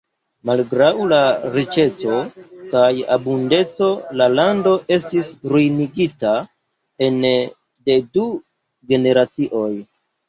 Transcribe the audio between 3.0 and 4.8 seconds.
abundeco la lando